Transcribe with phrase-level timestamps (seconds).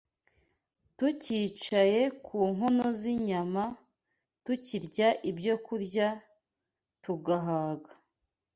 [0.97, 3.63] Tukicaye ku nkono z’inyama,
[4.43, 6.07] tukirya ibyokurya
[7.03, 7.91] tugahaga